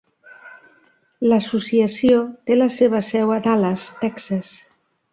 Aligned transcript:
L'associació 1.27 2.23
té 2.49 2.59
la 2.59 2.71
seva 2.81 3.05
seu 3.13 3.37
a 3.39 3.41
Dallas, 3.51 3.89
Texas. 4.05 4.55